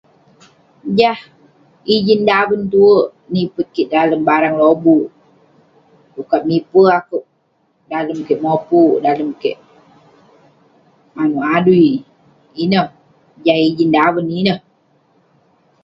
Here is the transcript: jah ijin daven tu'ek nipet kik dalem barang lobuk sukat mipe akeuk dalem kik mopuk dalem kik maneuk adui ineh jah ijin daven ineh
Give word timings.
jah 0.97 1.19
ijin 1.95 2.21
daven 2.29 2.61
tu'ek 2.71 3.05
nipet 3.33 3.67
kik 3.75 3.87
dalem 3.95 4.21
barang 4.29 4.55
lobuk 4.61 5.05
sukat 6.13 6.41
mipe 6.49 6.81
akeuk 6.97 7.25
dalem 7.91 8.17
kik 8.27 8.39
mopuk 8.45 8.93
dalem 9.05 9.29
kik 9.41 9.57
maneuk 11.15 11.45
adui 11.57 11.91
ineh 12.63 12.85
jah 13.45 13.59
ijin 13.67 13.89
daven 13.97 14.27
ineh 14.39 14.59